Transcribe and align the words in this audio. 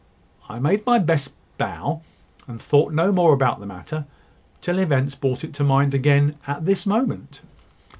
"I 0.49 0.57
made 0.57 0.83
my 0.87 0.97
best 0.97 1.35
bow, 1.59 2.01
and 2.47 2.59
thought 2.59 2.91
no 2.91 3.11
more 3.11 3.33
about 3.33 3.59
the 3.59 3.67
matter, 3.67 4.05
till 4.59 4.79
events 4.79 5.13
brought 5.13 5.43
it 5.43 5.53
to 5.53 5.63
mind 5.63 5.93
again 5.93 6.37
at 6.47 6.65
this 6.65 6.87
moment. 6.87 7.41